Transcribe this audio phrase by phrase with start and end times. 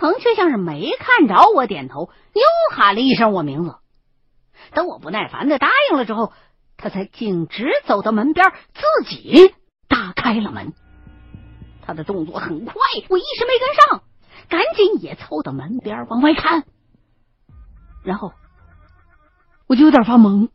[0.00, 3.74] 恒却像是没看着我点头，又喊了一声我名字。
[4.72, 6.32] 等我不耐烦的答应了之后，
[6.78, 9.54] 他才径直走到门边，自己
[9.88, 10.72] 打开了门。
[11.82, 12.74] 他的动作很快，
[13.10, 14.02] 我一时没跟上，
[14.48, 16.64] 赶紧也凑到门边往外看。
[18.02, 18.32] 然后
[19.66, 20.48] 我就有点发懵，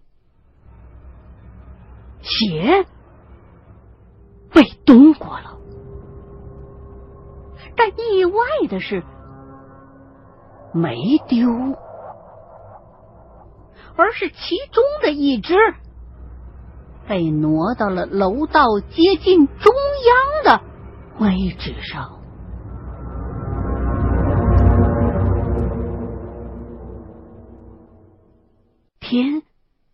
[2.24, 2.88] 血
[4.52, 5.60] 被动过了，
[7.76, 9.04] 但意外的是
[10.76, 11.48] 没丢，
[13.96, 15.56] 而是其中的一只
[17.08, 19.74] 被挪到了楼道接近中
[20.44, 20.62] 央的
[21.20, 22.20] 位置上。
[29.00, 29.44] 天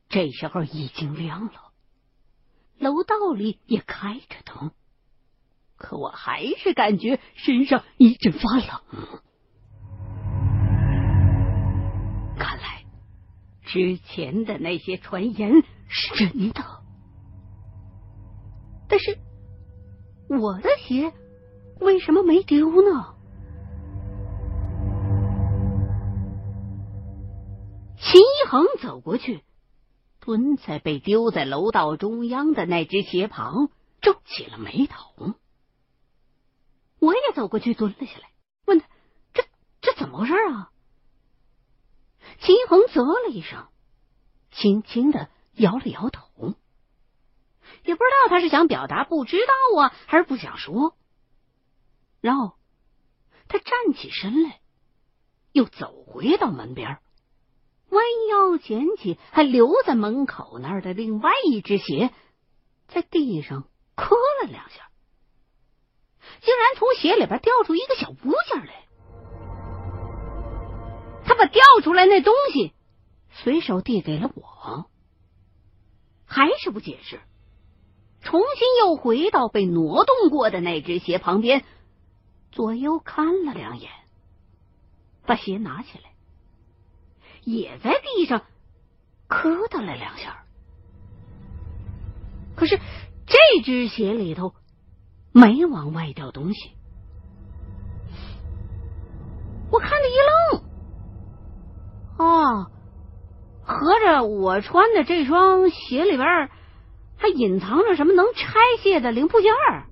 [0.10, 1.52] 这时候已经亮了，
[2.80, 4.72] 楼道里也开着灯，
[5.78, 9.22] 可我还是感觉身上一阵发冷。
[12.44, 12.84] 看来
[13.62, 16.64] 之前的那些传言是真的，
[18.90, 19.20] 但是
[20.28, 21.14] 我的鞋
[21.80, 23.16] 为什么没丢呢？
[27.98, 29.44] 秦一恒走过去，
[30.20, 33.70] 蹲在被丢在楼道中央的那只鞋旁，
[34.02, 35.36] 皱起了眉头。
[37.00, 38.32] 我也走过去蹲了下来，
[38.66, 38.88] 问他
[39.32, 39.44] ：“这
[39.82, 40.71] 这怎么回事啊？”
[42.42, 43.68] 秦恒啧了一声，
[44.50, 46.56] 轻轻的摇了摇头，
[47.84, 50.98] 也不知道他是想表达不知道啊，还是不想说。
[52.20, 52.54] 然后
[53.48, 54.60] 他站起身来，
[55.52, 56.98] 又走回到门边。
[57.90, 62.12] 弯腰捡起还留在门口那儿的另外一只鞋，
[62.88, 64.90] 在地上磕了两下，
[66.42, 68.88] 竟然从鞋里边掉出一个小物件来。
[71.24, 72.74] 他把掉出来那东西
[73.30, 74.90] 随手递给了我，
[76.26, 77.20] 还是不解释，
[78.22, 81.64] 重新又回到被挪动过的那只鞋旁边，
[82.52, 83.90] 左右看了两眼，
[85.26, 86.12] 把鞋拿起来。
[87.44, 88.46] 也在地上
[89.28, 90.46] 磕哒了两下，
[92.56, 92.80] 可是
[93.26, 94.54] 这只鞋里头
[95.32, 96.74] 没往外掉东西。
[99.72, 100.14] 我看了一
[100.54, 100.64] 愣，
[102.22, 102.72] 哦，
[103.64, 106.52] 合着我穿的这双鞋里边
[107.18, 109.88] 还隐藏着什么能拆卸的零部件儿？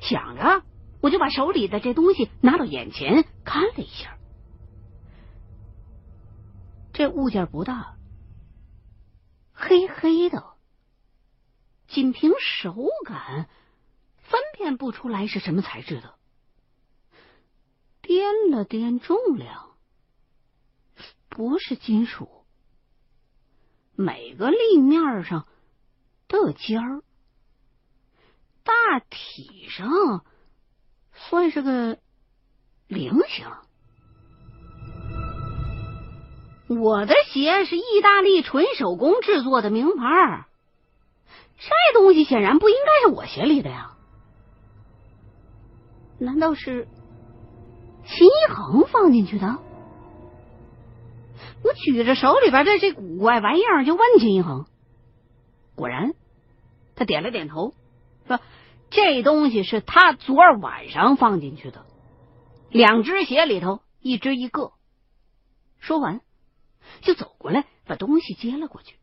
[0.00, 0.64] 想着，
[1.00, 4.18] 我就把手里的这东西拿到眼前看了一下。
[6.92, 7.94] 这物件不大，
[9.52, 10.42] 黑黑的，
[11.86, 12.74] 仅凭手
[13.06, 13.48] 感
[14.16, 16.14] 分辨不出来是什么材质的。
[18.02, 19.71] 掂了掂重量，
[21.34, 22.28] 不是金属，
[23.96, 25.46] 每个立面上
[26.28, 27.02] 都有尖儿，
[28.62, 30.26] 大体上
[31.14, 31.98] 算是个
[32.86, 33.46] 菱形。
[36.68, 40.46] 我的鞋是意大利纯手工制作的名牌，
[41.56, 43.96] 这东西显然不应该是我鞋里的呀？
[46.18, 46.86] 难道是
[48.04, 49.58] 秦一恒放进去的？
[51.64, 54.66] 我举着手里边的这古怪玩意儿就问秦一恒，
[55.74, 56.14] 果然
[56.94, 57.74] 他点了点头，
[58.26, 58.40] 说
[58.90, 61.86] ：“这东西是他昨儿晚上放进去的，
[62.70, 64.72] 两只鞋里头一只一个。”
[65.78, 66.20] 说完。
[67.00, 68.96] 就走过来，把东西接了过去，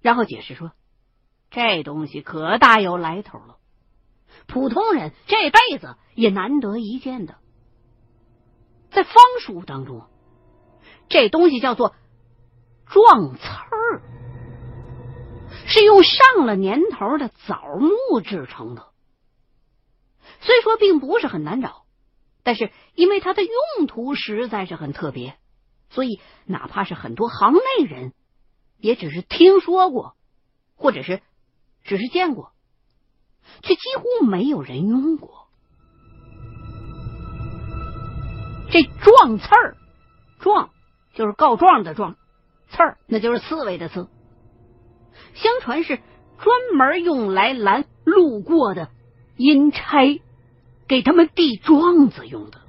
[0.00, 0.72] 然后解释说
[1.50, 3.56] ：“这东西可大有来头了，
[4.46, 7.36] 普通人这辈子也难得一见的。
[8.90, 10.06] 在方书当中，
[11.10, 11.94] 这东西叫做
[12.86, 14.00] 撞刺儿，
[15.66, 18.86] 是用上了年头的枣木制成的。
[20.40, 21.84] 虽说并不是很难找，
[22.42, 25.36] 但是因为它的用途实在是很特别。”
[25.90, 28.12] 所以，哪怕是很多行内人，
[28.78, 30.14] 也只是听说过，
[30.76, 31.20] 或者是
[31.82, 32.52] 只是见过，
[33.64, 35.48] 却几乎没有人用过。
[38.70, 39.76] 这撞刺儿，
[40.38, 40.70] 撞
[41.14, 42.16] 就是告状的状，
[42.70, 44.08] 刺儿那就是刺猬的刺。
[45.34, 45.96] 相传是
[46.38, 48.90] 专门用来拦路过的
[49.36, 50.20] 阴差，
[50.88, 52.60] 给他们递状子用的。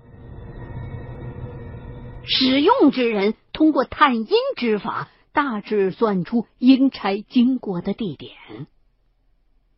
[2.23, 8.67] 使用之人通过探阴之法，大致算出阴差经过的地点，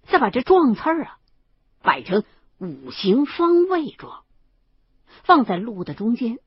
[0.04, 1.18] 再把这状刺儿啊
[1.82, 2.24] 摆成
[2.60, 4.24] 五行方位状，
[5.24, 6.40] 放在路的中间。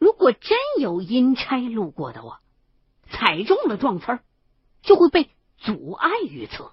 [0.00, 2.40] 如果真有阴差路过的话，
[3.10, 4.24] 踩中了撞刺儿，
[4.80, 6.70] 就会被阻碍于此，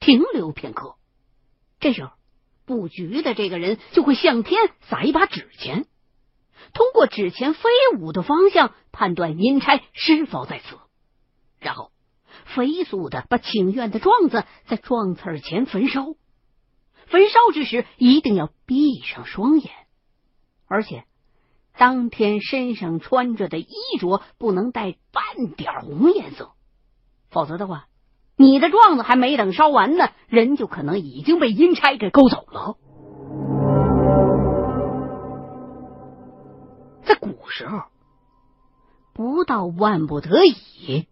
[0.00, 0.96] 停留片刻。
[1.78, 2.12] 这时候，
[2.64, 5.86] 布局的这个人就会向天撒一把纸钱，
[6.72, 7.68] 通过纸钱飞
[7.98, 10.78] 舞的方向判断阴差是否在此，
[11.58, 11.92] 然后
[12.46, 16.14] 飞速的把请愿的状子在撞刺前焚烧。
[17.08, 19.70] 焚烧之时一定要闭上双眼，
[20.66, 21.04] 而且
[21.76, 26.52] 当天身上穿着的衣着不能带半点红颜色，
[27.30, 27.86] 否则的话。
[28.36, 32.78] 你的状子还没等烧完呢，人就可能已经被阴差给勾走了。
[37.02, 37.82] 在古时候，
[39.12, 41.06] 不到万不得已，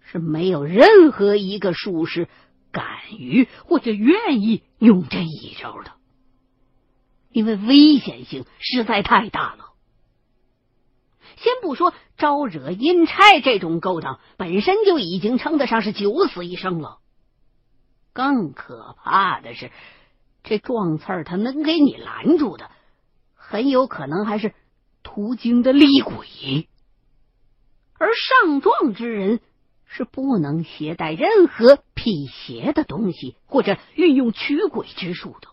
[0.00, 2.26] 是没有任何一个术士
[2.72, 2.86] 敢
[3.18, 5.92] 于或者愿意用这一招的，
[7.30, 9.65] 因为危险性实在太大了。
[11.36, 16.98] 先不说招惹阴差这种勾当本身就已经称得上是九死一生了，
[18.14, 19.70] 更可怕的是，
[20.42, 22.70] 这撞刺儿他能给你拦住的，
[23.34, 24.54] 很有可能还是
[25.02, 26.68] 途经的厉鬼，
[27.98, 29.40] 而上撞之人
[29.84, 35.48] 是不能携带任何辟邪的东西或者运用驱鬼之术的，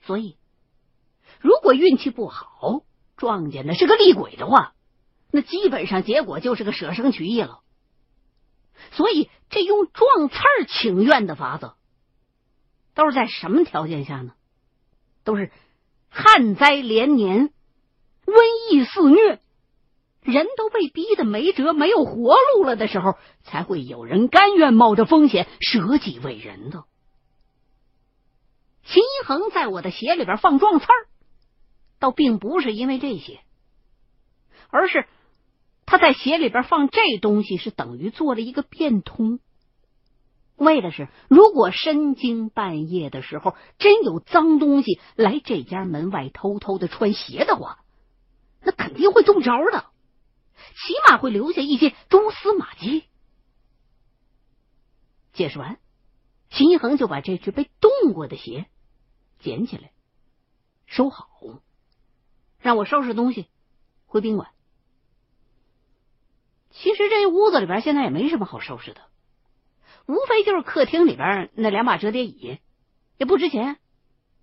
[0.00, 0.36] 所以
[1.38, 2.82] 如果运气不好。
[3.20, 4.72] 撞见的是个厉鬼的话，
[5.30, 7.60] 那基本上结果就是个舍生取义了。
[8.92, 11.72] 所以，这用撞刺儿请愿的法子，
[12.94, 14.32] 都是在什么条件下呢？
[15.22, 15.52] 都是
[16.08, 17.50] 旱灾连年、
[18.24, 18.32] 瘟
[18.70, 19.38] 疫肆虐、
[20.22, 26.84] 人都被逼得没辙、没有活路了的时候，才会有人甘愿冒着风险舍己为人的。
[28.84, 31.06] 秦一恒在我的鞋里边放撞刺儿。
[32.00, 33.40] 倒并不是因为这些，
[34.70, 35.06] 而是
[35.86, 39.38] 他在鞋里边放这东西，是等于做了一个变通，
[40.56, 47.84] 为的是如果深更半夜的时候真有脏东西来这家门外偷偷的穿鞋的话，
[48.62, 49.86] 那肯定会中招的，
[50.74, 53.04] 起码会留下一些蛛丝马迹。
[55.32, 55.78] 解释完，
[56.50, 58.66] 秦一恒就把这只被动过的鞋
[59.38, 59.92] 捡起来，
[60.86, 61.28] 收好。
[62.60, 63.48] 让我收拾东西，
[64.06, 64.50] 回宾馆。
[66.70, 69.00] 其实这屋子里边现在也没什么好收拾的，
[70.06, 72.58] 无非就是客厅里边那两把折叠椅，
[73.18, 73.78] 也不值钱，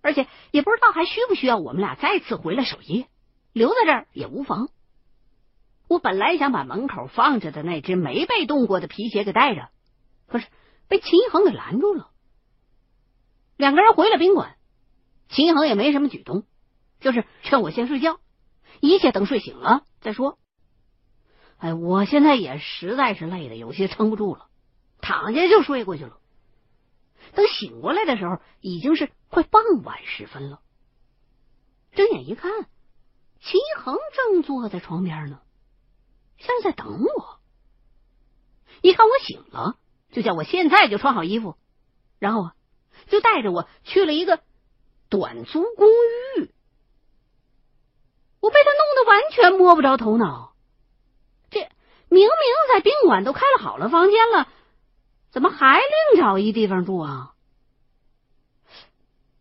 [0.02, 3.08] 而且也不知道还需不需要我们俩再次回来守夜，
[3.52, 4.68] 留在这儿也无妨。
[5.88, 9.70] 我本来想把门口放着的那只没被动过的皮鞋给带着，
[10.26, 10.46] 可是
[10.86, 12.10] 被秦一恒给拦住了。
[13.56, 14.56] 两个人回了宾馆，
[15.30, 16.44] 秦一恒也没什么举动。
[17.00, 18.20] 就是劝我先睡觉，
[18.80, 20.38] 一切等睡醒了再说。
[21.58, 24.48] 哎，我现在也实在是累的有些撑不住了，
[25.00, 26.18] 躺下就睡过去了。
[27.34, 30.60] 等醒过来的时候，已经是快傍晚时分了。
[31.92, 32.50] 睁眼一看，
[33.40, 35.40] 齐恒正坐在床边呢，
[36.38, 37.40] 像是在等我。
[38.82, 39.76] 一看我醒了，
[40.12, 41.56] 就叫我现在就穿好衣服，
[42.20, 42.54] 然后啊，
[43.08, 44.40] 就带着我去了一个
[45.08, 45.88] 短租公
[46.36, 46.52] 寓。
[48.40, 50.52] 我被他弄得完全摸不着头脑。
[51.50, 51.60] 这
[52.08, 52.30] 明明
[52.72, 54.48] 在宾馆都开了好了房间了，
[55.30, 55.80] 怎么还
[56.12, 57.34] 另找一地方住啊？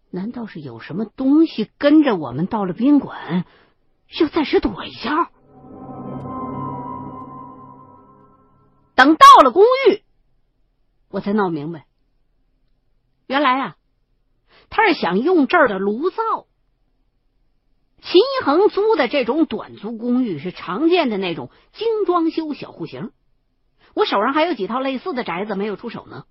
[0.09, 3.45] 难道是有什么东西跟着我们到了宾馆，
[4.19, 5.31] 要暂时躲一下？
[8.95, 10.01] 等到了公寓，
[11.09, 11.85] 我才闹明白，
[13.27, 13.75] 原来啊，
[14.69, 16.47] 他是想用这儿的炉灶。
[18.01, 23.11] 秦一恒租的这种短租公寓是常见的那种精装修小户型，
[23.95, 26.25] 我手上还有几套类似的宅子没有出手呢。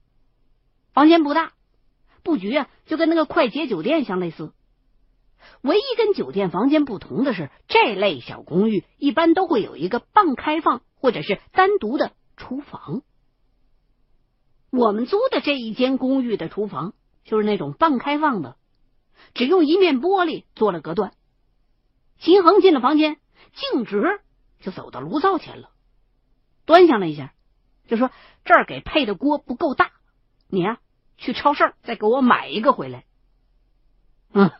[0.93, 1.53] 房间不大，
[2.23, 4.53] 布局啊就跟那个快捷酒店相类似。
[5.61, 13.03] 唯一跟酒店房间不同的是，这类小公寓一般都会有一个半开放或者是单独的厨房。
[14.71, 16.95] 我们租的这一间公寓的厨房
[17.25, 18.57] 就是那种半开放的，
[19.35, 21.13] 只用一面玻璃做了隔断。
[22.19, 23.19] 秦恒进了房间，
[23.55, 24.21] 径直
[24.61, 25.71] 就走到炉灶前了，
[26.65, 27.33] 端详了一下，
[27.87, 28.11] 就说
[28.45, 29.93] ：“这儿给配的锅不够大，
[30.49, 30.79] 你呀
[31.19, 33.05] 去超市再给我买一个回来。”
[34.33, 34.51] 嗯，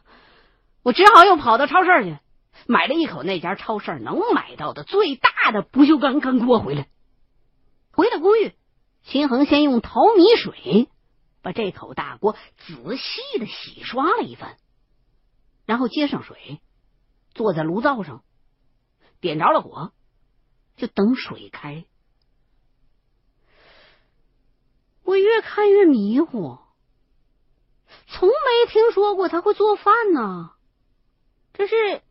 [0.83, 2.19] 我只好又跑到超市去
[2.67, 6.89] 买了一口那家超市能买到的最大的不锈钢干锅回来。
[7.91, 8.53] 回到公寓，
[9.03, 10.89] 秦恒先用淘米水
[11.43, 14.57] 把这口大锅仔细的洗刷了一番，
[15.65, 16.61] 然后接上水。
[17.37, 18.25] 坐在炉灶上，
[19.21, 19.93] 点着了火，
[20.77, 21.85] 就等水开。
[25.05, 26.59] 我越看越迷糊，
[28.09, 30.51] 从没听说过他会做饭呢。
[31.53, 32.03] 这是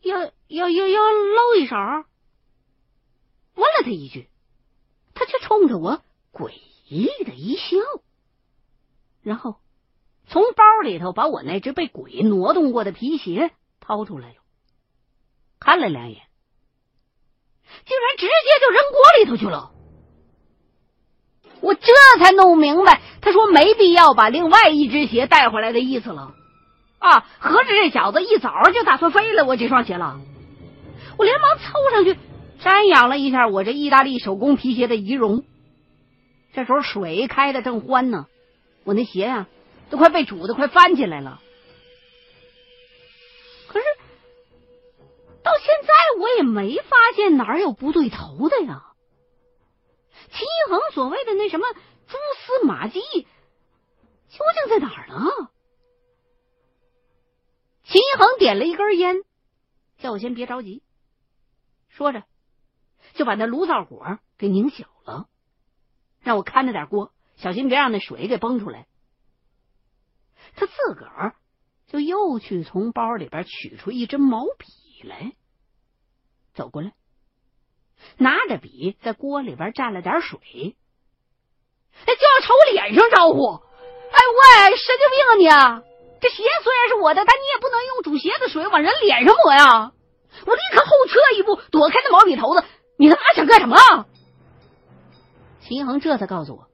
[0.00, 1.76] 要要要要露一勺？
[3.54, 4.30] 问了他一句，
[5.14, 6.52] 他却冲着我诡
[6.88, 7.76] 异的一笑，
[9.22, 9.56] 然后
[10.26, 14.43] 从包里头把我那只被鬼挪动过的皮鞋掏出来了，
[15.64, 16.20] 看了两眼，
[17.86, 19.70] 竟然直接就扔锅里头去了。
[21.62, 26.34] 我这才弄明白，他说没必要把另外一只鞋带回来的意思了。
[26.98, 30.20] 啊，合着这小子一早就打算废了我这双鞋了。
[31.16, 32.18] 我连忙凑上去
[32.62, 35.44] 瞻仰了一下我这意大利手工皮鞋的仪容。
[36.52, 38.26] 这时候水开的正欢呢，
[38.84, 39.46] 我那鞋呀
[39.88, 41.40] 都快被煮的快翻起来了。
[46.54, 48.94] 没发现哪儿有不对头的呀。
[50.30, 55.50] 秦一恒所谓的那什么蛛丝马迹，究竟在哪儿呢？
[57.82, 59.16] 秦一恒点了一根烟，
[59.98, 60.82] 叫我先别着急。
[61.88, 62.24] 说着，
[63.14, 65.28] 就把那炉灶火给拧小了，
[66.20, 68.86] 让我看着点锅，小心别让那水给崩出来。
[70.56, 71.36] 他自个儿
[71.86, 75.34] 就又去从包里边取出一支毛笔来，
[76.54, 76.92] 走过来。
[78.16, 80.38] 拿着笔在锅里边蘸了点水，
[82.06, 83.54] 哎，就要朝我脸上招呼。
[83.54, 84.18] 哎
[84.70, 85.84] 喂，神经病啊你！
[86.20, 89.92] 这鞋虽然是我的，但你也不能用煮鞋的水往人脸上抹呀！
[90.46, 92.64] 我立刻后撤一步，躲开那毛笔头子。
[92.96, 94.06] 你他妈想干什么？
[95.60, 96.68] 秦恒这才告诉我，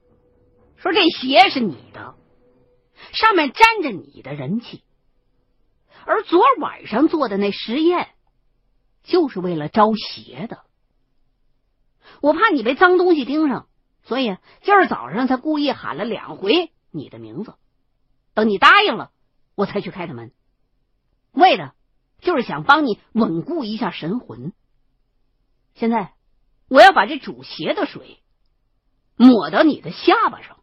[0.77, 2.15] 说这鞋是你的，
[3.13, 4.83] 上面沾着你的人气，
[6.05, 8.15] 而昨晚上做的那实验，
[9.02, 10.64] 就是为了招邪的。
[12.21, 13.69] 我怕你被脏东西盯上，
[14.02, 17.54] 所以今儿早上才故意喊了两回你的名字。
[18.35, 19.11] 等你答应了，
[19.54, 20.33] 我才去开的门，
[21.33, 21.75] 为的
[22.21, 24.52] 就是想帮你稳固一下神魂。
[25.75, 26.12] 现在
[26.69, 28.19] 我要把这煮鞋的水
[29.16, 30.59] 抹到你的下巴上，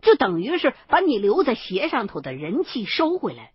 [0.00, 3.52] 就等于是把你留在鞋上头的人气收回来。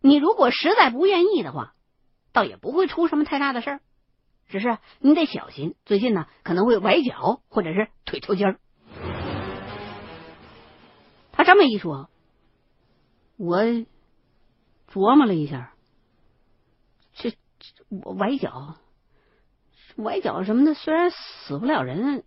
[0.00, 1.74] 你如果实在不愿意的话，
[2.34, 3.80] 倒也不会出什么太大的事儿。
[4.48, 8.60] 只是你得小心，最近呢可能会崴脚或者是腿抽筋儿。
[11.32, 12.10] 他这么一说，
[13.38, 13.62] 我
[14.92, 15.72] 琢磨了一下，
[17.14, 17.36] 这这
[17.88, 18.76] 我崴脚、
[19.96, 22.24] 崴脚什么的，虽然死不了人，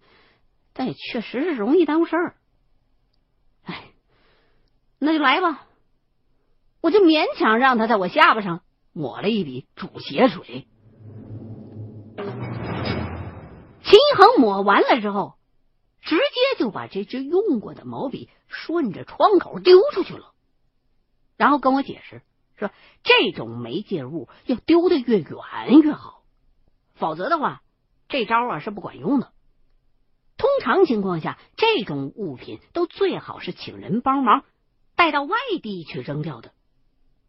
[0.74, 2.36] 但也确实是容易耽误事儿。
[3.64, 3.92] 哎，
[5.00, 5.68] 那就来吧，
[6.82, 8.64] 我就勉强让他在我下巴上
[8.98, 10.68] 抹了一笔煮血水。
[13.84, 15.36] 秦一恒抹完了之后，
[16.02, 20.34] 直接就把这支用过的毛笔顺着窗口丢出去了，
[21.38, 22.24] 然后跟我解释
[22.58, 22.72] 说
[23.04, 26.24] ：“这种媒介物要丢的越远越好，
[26.96, 27.62] 否则的话，
[28.10, 29.32] 这招啊是不管用的。
[30.38, 34.44] 通常情况下，这种物品都最好是请人帮忙
[34.96, 36.52] 带到外地去扔掉的。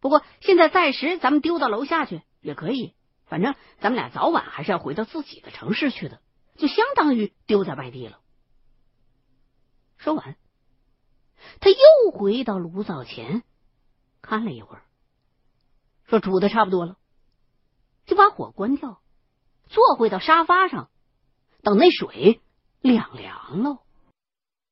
[0.01, 2.95] 不过现在暂时咱们丢到楼下去也可以，
[3.27, 6.21] 反正咱们俩早晚还是要回到自己的城市去的。”
[6.59, 8.19] 就相当于丢在外地了。
[9.97, 10.37] 说完，
[11.61, 13.45] 他又回到炉灶前
[14.21, 14.83] 看了一会儿，
[16.07, 16.97] 说：“煮的差不多了，
[18.07, 19.01] 就把火关掉，
[19.69, 20.91] 坐回到沙发上，
[21.63, 22.41] 等那水
[22.81, 23.79] 凉凉喽。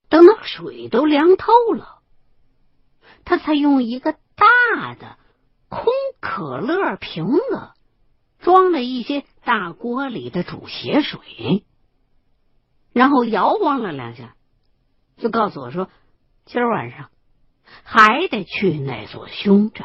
[0.09, 2.02] 等那水都凉透了，
[3.25, 5.16] 他才用一个大的
[5.68, 5.86] 空
[6.20, 7.70] 可乐瓶子
[8.38, 11.64] 装了一些大锅里的煮血水。”
[12.92, 14.36] 然后摇晃了两下，
[15.16, 15.90] 就告诉我说
[16.46, 17.10] ：“今儿晚上
[17.82, 19.84] 还得去那座凶宅。”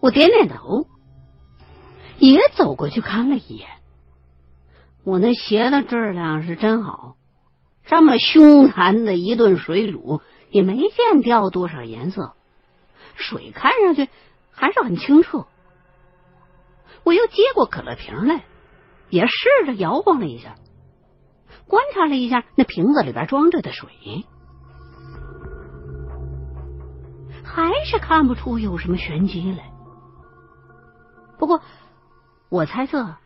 [0.00, 0.86] 我点点头，
[2.18, 3.68] 也走过去看了一眼。
[5.02, 7.16] 我那鞋的质量是真好，
[7.86, 12.34] 这么凶残的一顿水煮，也没见掉多少颜色，
[13.14, 14.08] 水看上去
[14.50, 15.46] 还是很清澈。
[17.04, 18.44] 我又接过可乐瓶来，
[19.10, 20.54] 也试着摇晃了一下，
[21.66, 23.90] 观察了一下那瓶子里边装着的水，
[27.44, 29.70] 还是看不出有什么玄机来。
[31.38, 31.60] 不过，
[32.48, 33.16] 我猜测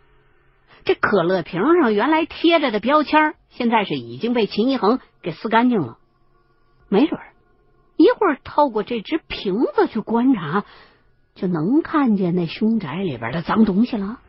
[0.85, 5.99] 这可乐瓶上原来贴着的标签，现在是已经被秦一恒给撕干净了，
[6.88, 7.20] 没准
[7.97, 10.64] 一会儿透过这只瓶子去观察，
[11.35, 14.20] 就能看见那凶宅里边的脏东西了。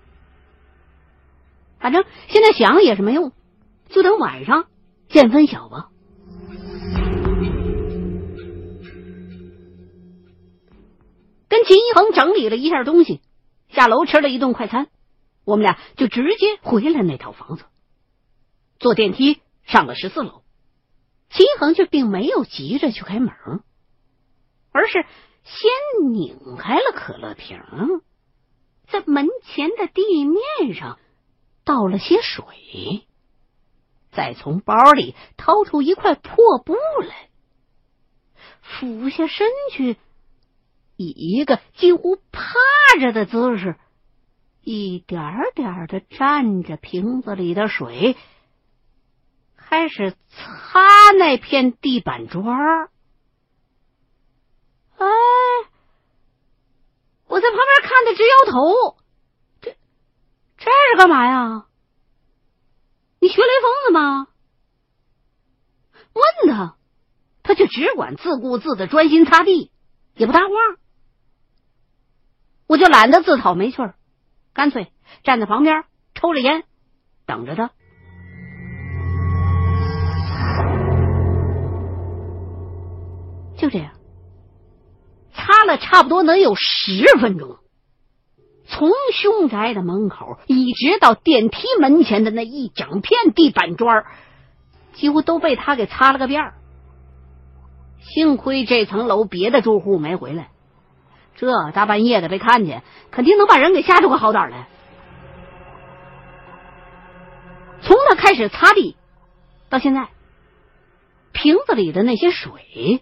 [1.80, 3.32] 反正现在想也是没用，
[3.88, 4.66] 就等晚上
[5.08, 5.90] 见分晓吧。
[11.48, 13.22] 跟秦一恒整理了一下东西，
[13.70, 14.88] 下楼吃了一顿快餐，
[15.50, 17.66] 我们俩就直接回了那套房子。
[18.78, 20.44] 坐电梯上了十四楼，
[21.32, 23.34] 秦恒却并没有急着去开门，
[24.72, 25.06] 而是
[25.44, 27.60] 先拧开了可乐瓶，
[28.88, 31.00] 在门前的地面上
[31.66, 33.08] 倒了些水，
[34.12, 37.30] 再从包里掏出一块破布来，
[38.62, 39.98] 俯下身去。
[40.96, 42.54] 以一个几乎趴
[43.00, 43.78] 着的姿势，
[44.72, 45.20] 一点
[45.56, 48.16] 点的蘸着瓶子里的水，
[49.58, 52.46] 开始擦那片地板砖
[55.00, 55.08] 哎，
[57.26, 58.98] 我在旁边看的直摇头，
[59.60, 59.72] 这
[60.56, 61.66] 这是干嘛呀？
[63.20, 64.28] 你学雷锋的吗？
[66.14, 66.76] 问他，
[67.42, 69.72] 他却只管自顾自的专心擦地，
[70.14, 70.54] 也不搭话。
[72.68, 73.96] 我就懒得自讨没趣儿，
[74.54, 74.92] 干脆
[75.24, 76.64] 站在旁边抽着烟，
[77.26, 77.72] 等着他。
[83.58, 83.92] 就这样，
[85.34, 87.58] 擦了差不多能有十分钟，
[88.66, 94.06] 从凶宅的门口一直到电梯门前的那一整片地板砖，
[94.94, 96.54] 几乎都被他给擦了个遍儿。
[98.00, 100.52] 幸亏这层楼别的住户没回来。
[101.40, 104.68] 这大半夜的被看见，肯定能把人给吓出个好歹来。
[107.82, 108.98] 从他开始擦地
[109.70, 110.10] 到现在，
[111.32, 113.02] 瓶子里的那些水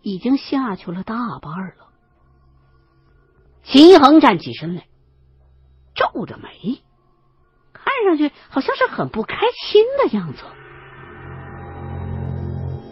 [0.00, 1.90] 已经下去了大半了。
[3.64, 4.86] 秦一恒站起身来，
[5.94, 6.80] 皱着眉，
[7.74, 10.42] 看上去好像是很不开心的样子。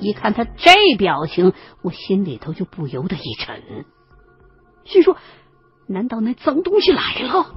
[0.00, 3.86] 一看他这表情，我心里头就不由得一沉。
[4.90, 5.16] 心说
[5.88, 7.54] ：“难道那脏东西来了？”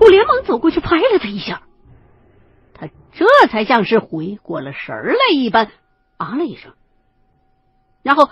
[0.00, 1.62] 我连忙走过去拍了他一下，
[2.74, 5.70] 他这才像是回过了神来一般，
[6.16, 6.72] 啊了一声，
[8.02, 8.28] 然后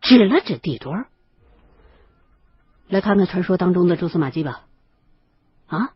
[0.00, 1.06] 指了指地砖，
[2.88, 4.64] 来看看传说当中的蛛丝马迹吧。
[5.66, 5.92] 啊！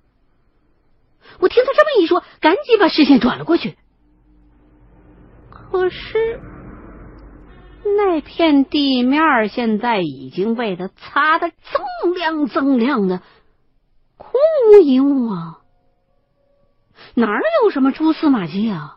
[1.40, 3.76] 我听他这么一说，赶紧把视线转了过去，
[5.50, 6.40] 可是。
[7.96, 13.22] 那片地面现在已经被他擦的锃亮锃亮的，
[14.16, 14.32] 空
[14.72, 15.58] 无一物啊！
[17.14, 17.26] 哪
[17.62, 18.96] 有什么蛛丝马迹啊？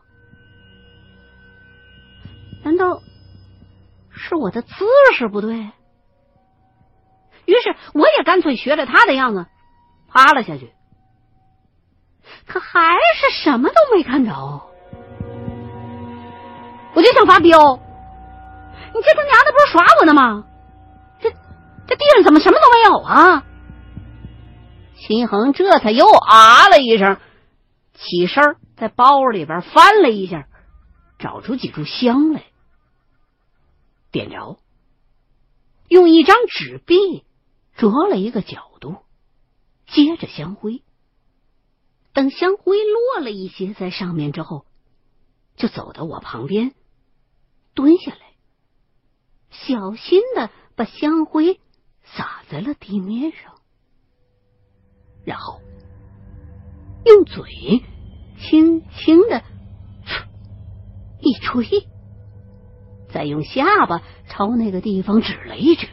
[2.63, 3.01] 难道
[4.11, 4.69] 是我的姿
[5.15, 5.71] 势不对？
[7.45, 9.47] 于是我也干脆学着他的样子
[10.07, 10.71] 趴了下去，
[12.45, 14.61] 可还是什么都没看着，
[16.93, 17.79] 我就想发飙。
[18.93, 20.45] 你这他娘的不是耍我呢吗？
[21.19, 21.29] 这
[21.87, 23.45] 这地上怎么什么都没有啊？
[24.95, 27.19] 秦恒这才又啊了一声，
[27.93, 30.47] 起身在包里边翻了一下，
[31.17, 32.43] 找出几炷香来，
[34.11, 34.59] 点着，
[35.87, 37.25] 用一张纸币
[37.75, 38.97] 折了一个角度，
[39.87, 40.83] 接着香灰，
[42.13, 44.65] 等香灰落了一些在上面之后，
[45.55, 46.73] 就走到我旁边，
[47.73, 48.30] 蹲下来。
[49.51, 51.59] 小心的把香灰
[52.03, 53.53] 洒在了地面上，
[55.23, 55.61] 然后
[57.05, 57.83] 用嘴
[58.39, 59.43] 轻轻的
[61.19, 61.87] 一吹，
[63.13, 65.87] 再用下巴朝那个地方指了一指，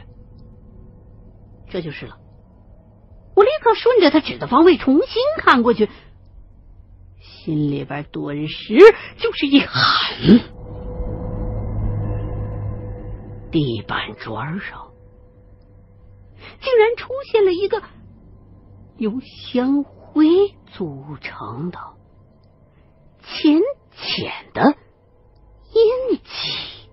[1.69, 2.17] 这就是了。
[3.35, 5.89] 我立刻顺着他指的方位重新看过去，
[7.19, 8.75] 心里边顿时
[9.17, 10.58] 就是一寒。
[13.51, 14.91] 地板砖上
[16.61, 17.81] 竟然出现了一个
[18.97, 20.27] 由香灰
[20.73, 21.79] 组成的
[23.23, 23.59] 浅
[23.91, 24.75] 浅的
[25.73, 26.89] 印记，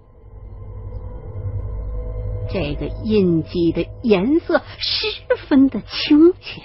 [2.50, 5.08] 这个印记的颜色十
[5.48, 6.62] 分的清浅，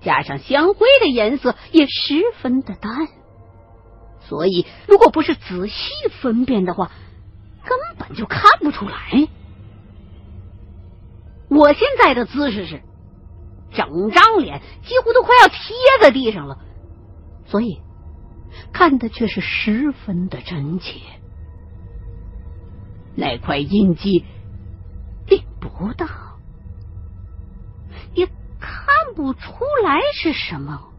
[0.00, 3.08] 加上香灰的颜色也十分的淡，
[4.20, 5.90] 所以如果不是仔细
[6.20, 6.90] 分辨的话。
[8.14, 9.28] 就看不出来。
[11.48, 12.82] 我现在的姿势是
[13.72, 15.56] 整张脸几乎都快要贴
[16.00, 16.58] 在地上了，
[17.46, 17.80] 所以
[18.72, 21.00] 看的却是十分的真切。
[23.16, 24.24] 那块印记
[25.26, 26.34] 并不大，
[28.14, 30.90] 也看不出来是什么。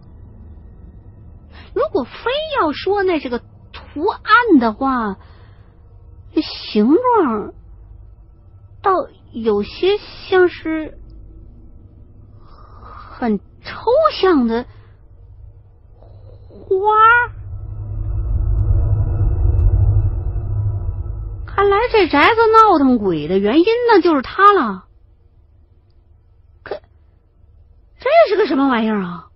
[1.74, 3.40] 如果非要说那是个
[3.74, 5.18] 图案的话，
[6.42, 7.54] 形状
[8.82, 8.92] 倒
[9.32, 10.98] 有些像是
[12.44, 14.66] 很抽象的
[16.50, 16.78] 花。
[21.46, 24.86] 看来这宅子闹腾鬼的原因呢，就是他了。
[26.64, 26.76] 可
[27.98, 29.30] 这是个什么玩意儿啊？